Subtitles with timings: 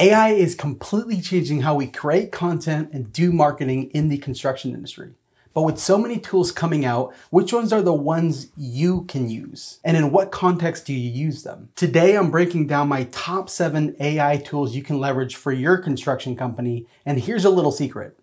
[0.00, 5.12] AI is completely changing how we create content and do marketing in the construction industry.
[5.52, 9.78] But with so many tools coming out, which ones are the ones you can use?
[9.84, 11.68] And in what context do you use them?
[11.76, 16.34] Today, I'm breaking down my top seven AI tools you can leverage for your construction
[16.34, 16.86] company.
[17.04, 18.18] And here's a little secret.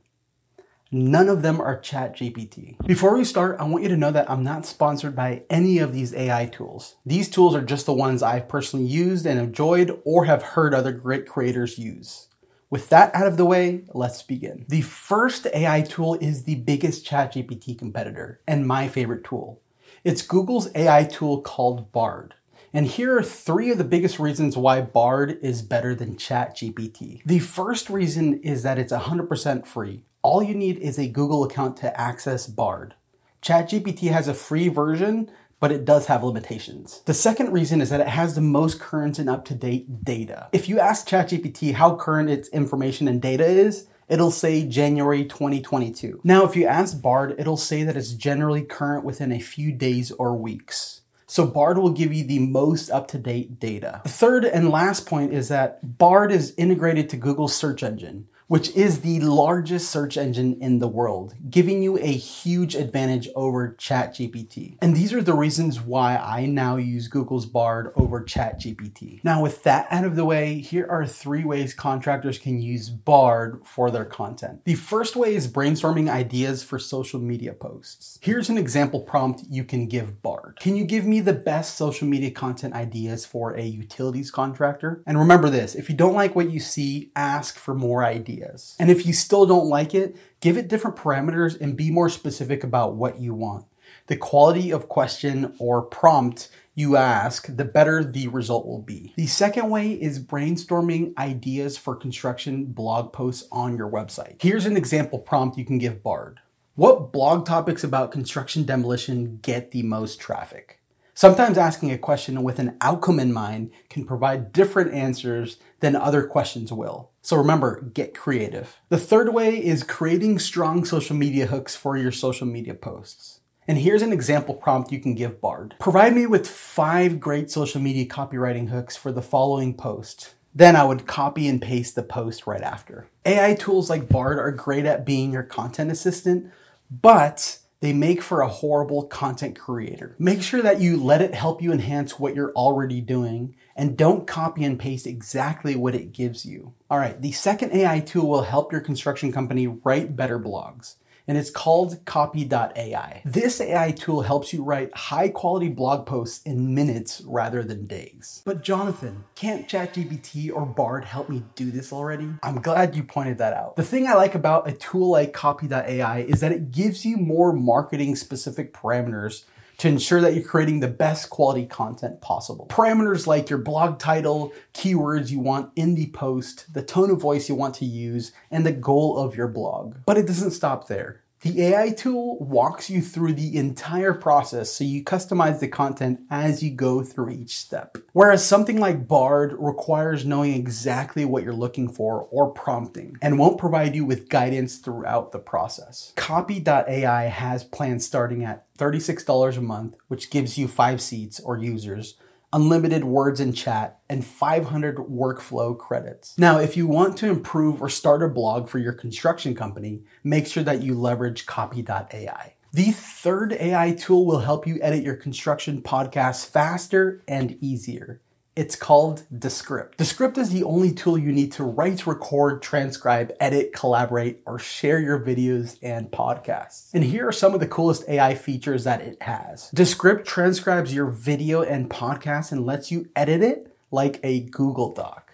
[0.92, 2.78] None of them are ChatGPT.
[2.88, 5.92] Before we start, I want you to know that I'm not sponsored by any of
[5.92, 6.96] these AI tools.
[7.06, 10.94] These tools are just the ones I've personally used and enjoyed or have heard other
[10.94, 12.28] great creators use.
[12.70, 14.66] With that out of the way, let's begin.
[14.70, 19.62] The first AI tool is the biggest ChatGPT competitor and my favorite tool.
[20.06, 22.36] It's Google's AI tool called Bard.
[22.74, 27.24] And here are three of the biggest reasons why Bard is better than ChatGPT.
[27.26, 31.78] The first reason is that it's 100% free all you need is a Google account
[31.78, 32.96] to access Bard.
[33.42, 37.02] ChatGPT has a free version, but it does have limitations.
[37.06, 40.50] The second reason is that it has the most current and up to date data.
[40.52, 46.22] If you ask ChatGPT how current its information and data is, it'll say January 2022.
[46.24, 50.12] Now, if you ask Bard, it'll say that it's generally current within a few days
[50.12, 51.02] or weeks.
[51.26, 54.02] So Bard will give you the most up-to-date data.
[54.04, 58.70] The third and last point is that Bard is integrated to Google's search engine which
[58.76, 64.78] is the largest search engine in the world, giving you a huge advantage over ChatGPT.
[64.82, 69.24] And these are the reasons why I now use Google's Bard over ChatGPT.
[69.24, 73.62] Now, with that out of the way, here are three ways contractors can use Bard
[73.66, 74.64] for their content.
[74.64, 78.18] The first way is brainstorming ideas for social media posts.
[78.22, 80.58] Here's an example prompt you can give Bard.
[80.62, 85.04] Can you give me the best social media content ideas for a utilities contractor?
[85.06, 88.76] And remember this, if you don't like what you see, ask for more ideas ideas.
[88.80, 92.64] And if you still don't like it, give it different parameters and be more specific
[92.64, 93.66] about what you want.
[94.08, 99.14] The quality of question or prompt you ask, the better the result will be.
[99.16, 104.42] The second way is brainstorming ideas for construction blog posts on your website.
[104.42, 106.40] Here's an example prompt you can give Bard.
[106.76, 110.80] What blog topics about construction demolition get the most traffic?
[111.18, 116.28] Sometimes asking a question with an outcome in mind can provide different answers than other
[116.28, 117.10] questions will.
[117.24, 118.80] So remember, get creative.
[118.90, 123.40] The third way is creating strong social media hooks for your social media posts.
[123.68, 125.74] And here's an example prompt you can give Bard.
[125.80, 130.36] Provide me with five great social media copywriting hooks for the following post.
[130.54, 133.08] Then I would copy and paste the post right after.
[133.26, 136.52] AI tools like Bard are great at being your content assistant,
[136.92, 140.16] but they make for a horrible content creator.
[140.18, 144.26] Make sure that you let it help you enhance what you're already doing and don't
[144.26, 146.74] copy and paste exactly what it gives you.
[146.90, 150.96] All right, the second AI tool will help your construction company write better blogs
[151.28, 153.22] and it's called copy.ai.
[153.26, 158.42] This AI tool helps you write high quality blog posts in minutes rather than days.
[158.46, 162.30] But Jonathan, can't ChatGPT or Bard help me do this already?
[162.42, 163.76] I'm glad you pointed that out.
[163.76, 167.52] The thing I like about a tool like copy.ai is that it gives you more
[167.52, 169.44] marketing specific parameters
[169.78, 172.68] to ensure that you're creating the best quality content possible.
[172.70, 177.48] Parameters like your blog title, keywords you want in the post, the tone of voice
[177.48, 179.98] you want to use, and the goal of your blog.
[180.06, 181.22] But it doesn't stop there.
[181.42, 186.64] The AI tool walks you through the entire process so you customize the content as
[186.64, 187.98] you go through each step.
[188.12, 193.60] Whereas something like Bard requires knowing exactly what you're looking for or prompting and won't
[193.60, 196.12] provide you with guidance throughout the process.
[196.16, 202.16] Copy.ai has plans starting at $36 a month, which gives you five seats or users
[202.54, 206.38] unlimited words in chat, and 500 workflow credits.
[206.38, 210.48] Now, if you want to improve or start a blog for your construction company, make
[210.48, 212.54] sure that you leverage copy.ai.
[212.74, 218.22] The third AI tool will help you edit your construction podcast faster and easier.
[218.58, 220.00] It's called Descript.
[220.00, 225.00] Descript is the only tool you need to write, record, transcribe, edit, collaborate, or share
[225.00, 226.92] your videos and podcasts.
[226.92, 229.70] And here are some of the coolest AI features that it has.
[229.76, 235.34] Descript transcribes your video and podcast and lets you edit it like a Google Doc.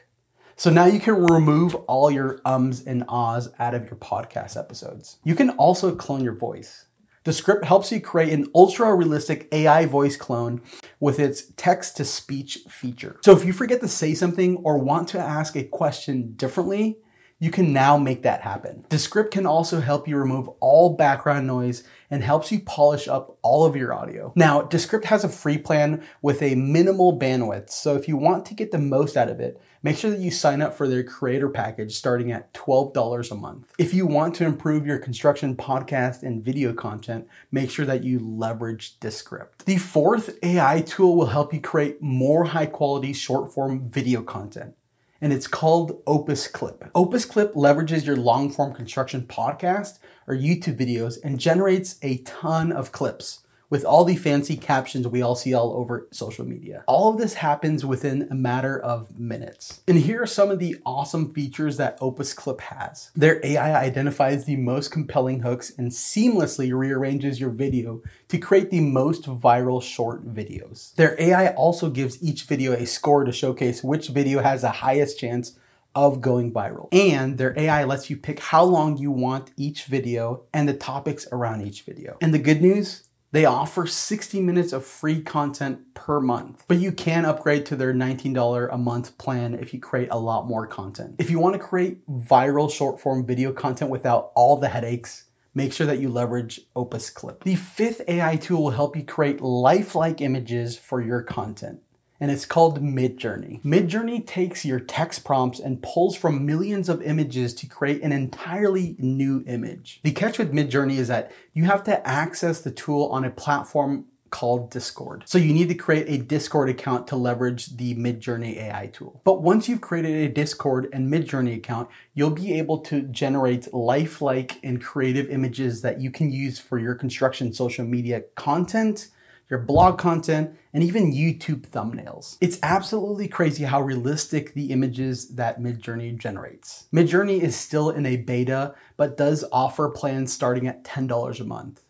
[0.58, 5.20] So now you can remove all your ums and ahs out of your podcast episodes.
[5.24, 6.88] You can also clone your voice.
[7.24, 10.62] Descript helps you create an ultra realistic AI voice clone
[11.04, 13.20] with its text to speech feature.
[13.26, 16.96] So if you forget to say something or want to ask a question differently,
[17.40, 18.86] you can now make that happen.
[18.88, 23.66] Descript can also help you remove all background noise and helps you polish up all
[23.66, 24.32] of your audio.
[24.38, 28.54] Now, Descript has a free plan with a minimal bandwidth, so if you want to
[28.54, 31.50] get the most out of it, make sure that you sign up for their creator
[31.50, 33.72] package starting at $12 a month.
[33.78, 38.20] If you want to improve your construction podcast and video content, make sure that you
[38.20, 39.66] leverage Descript.
[39.66, 44.76] The fourth AI tool will help you create more high quality short form video content
[45.24, 46.84] and it's called Opus Clip.
[46.94, 52.74] Opus Clip leverages your long form construction podcast or YouTube videos and generates a ton
[52.74, 53.43] of clips
[53.74, 56.84] with all the fancy captions we all see all over social media.
[56.88, 59.82] All of this happens within a matter of minutes.
[59.88, 63.10] And here are some of the awesome features that Opus Clip has.
[63.16, 68.80] Their AI identifies the most compelling hooks and seamlessly rearranges your video to create the
[68.80, 70.94] most viral short videos.
[70.94, 75.18] Their AI also gives each video a score to showcase which video has the highest
[75.18, 75.58] chance
[75.96, 76.90] of going viral.
[76.92, 81.28] And their AI lets you pick how long you want each video and the topics
[81.32, 82.18] around each video.
[82.22, 86.92] And the good news, they offer 60 minutes of free content per month, but you
[86.92, 91.16] can upgrade to their $19 a month plan if you create a lot more content.
[91.18, 95.26] If you want to create viral short form video content without all the headaches,
[95.56, 97.44] make sure that you leverage Opus Clip.
[97.44, 101.82] The fifth AI tool will help you create lifelike images for your content
[102.24, 103.62] and it's called Midjourney.
[103.64, 108.96] Midjourney takes your text prompts and pulls from millions of images to create an entirely
[108.98, 110.00] new image.
[110.04, 114.06] The catch with Midjourney is that you have to access the tool on a platform
[114.30, 115.24] called Discord.
[115.26, 119.20] So you need to create a Discord account to leverage the Midjourney AI tool.
[119.26, 124.62] But once you've created a Discord and Midjourney account, you'll be able to generate lifelike
[124.64, 129.10] and creative images that you can use for your construction social media content
[129.50, 132.38] your blog content, and even YouTube thumbnails.
[132.42, 136.88] It's absolutely crazy how realistic the images that Midjourney generates.
[136.94, 141.82] Midjourney is still in a beta, but does offer plans starting at $10 a month.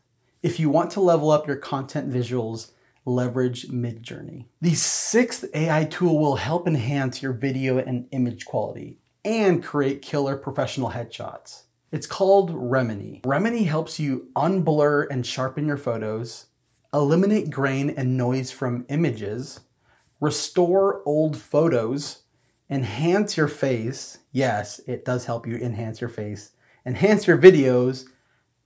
[0.42, 2.72] If you want to level up your content visuals,
[3.06, 4.46] leverage Midjourney.
[4.62, 10.36] The sixth AI tool will help enhance your video and image quality and create killer
[10.36, 11.64] professional headshots.
[11.92, 13.22] It's called Remini.
[13.22, 16.48] Remini helps you unblur and sharpen your photos,
[16.94, 19.62] eliminate grain and noise from images,
[20.20, 22.24] restore old photos,
[22.70, 24.20] enhance your face.
[24.32, 26.52] Yes, it does help you enhance your face,
[26.86, 28.06] enhance your videos,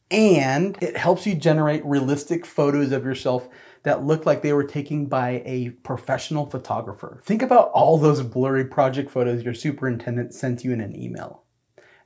[0.10, 3.50] and it helps you generate realistic photos of yourself
[3.84, 7.22] that look like they were taken by a professional photographer.
[7.24, 11.44] Think about all those blurry project photos your superintendent sent you in an email.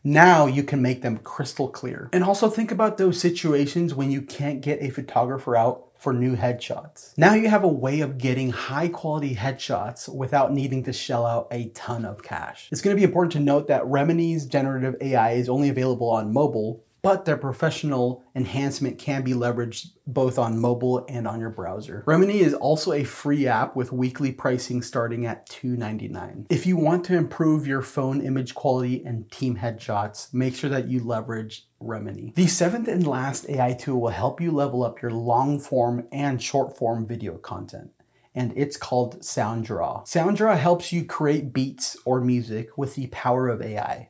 [0.04, 2.10] Now you can make them crystal clear.
[2.12, 6.36] And also think about those situations when you can't get a photographer out for new
[6.36, 7.16] headshots.
[7.16, 11.48] Now you have a way of getting high quality headshots without needing to shell out
[11.52, 12.68] a ton of cash.
[12.72, 16.84] It's to be important to note that Remini's generative AI is only available on mobile,
[17.04, 22.04] but their professional enhancement can be leveraged both on mobile and on your browser.
[22.08, 26.48] Remini is also a free app with weekly pricing starting at $2.99.
[26.50, 30.88] If you want to improve your phone image quality and team headshots, make sure that
[30.88, 32.34] you leverage Remini.
[32.36, 36.42] The seventh and last AI tool will help you level up your long form and
[36.42, 37.92] short form video content
[38.34, 40.06] and it's called SoundDraw.
[40.06, 44.10] SoundDraw helps you create beats or music with the power of AI.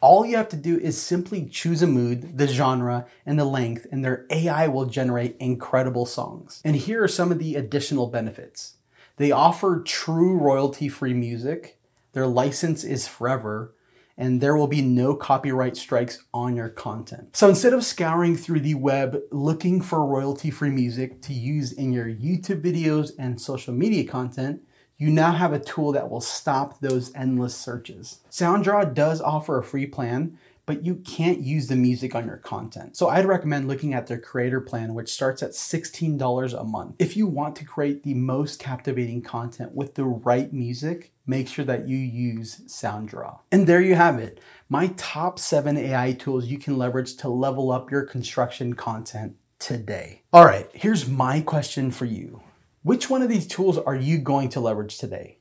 [0.00, 3.86] All you have to do is simply choose a mood, the genre, and the length,
[3.90, 6.60] and their AI will generate incredible songs.
[6.64, 8.74] And here are some of the additional benefits.
[9.16, 11.78] They offer true royalty free music,
[12.12, 13.74] their license is forever,
[14.18, 17.36] and there will be no copyright strikes on your content.
[17.36, 21.92] So instead of scouring through the web looking for royalty free music to use in
[21.92, 24.62] your YouTube videos and social media content,
[24.98, 28.20] you now have a tool that will stop those endless searches.
[28.30, 32.96] SoundDraw does offer a free plan, but you can't use the music on your content.
[32.96, 36.96] So I'd recommend looking at their creator plan, which starts at $16 a month.
[36.98, 41.64] If you want to create the most captivating content with the right music, make sure
[41.64, 43.40] that you use SoundDraw.
[43.50, 44.40] And there you have it.
[44.68, 50.22] My top seven AI tools you can leverage to level up your construction content today.
[50.32, 52.42] All right, here's my question for you.
[52.82, 55.38] Which one of these tools are you going to leverage today?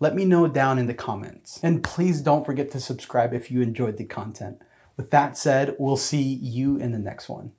[0.00, 1.58] Let me know down in the comments.
[1.62, 4.62] And please don't forget to subscribe if you enjoyed the content.
[4.96, 7.52] With that said, we'll see you in the next one.